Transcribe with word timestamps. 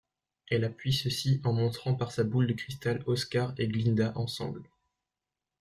Elle 0.49 0.63
appuie 0.63 0.93
ceci 0.93 1.39
en 1.43 1.53
montrant 1.53 1.93
par 1.93 2.11
sa 2.11 2.23
boule 2.23 2.47
de 2.47 2.53
cristal 2.53 3.03
Oscar 3.05 3.53
et 3.59 3.67
Glinda 3.67 4.13
ensemble. 4.17 4.63